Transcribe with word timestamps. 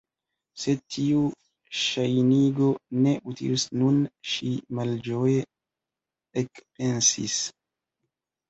"Sed 0.61 0.79
tiu 0.93 1.19
ŝajnigo 1.81 2.69
ne 3.03 3.13
utilus 3.33 3.67
nun"—ŝi 3.83 4.49
malĝoje 4.79 5.47
ekpensis—. 6.45 7.37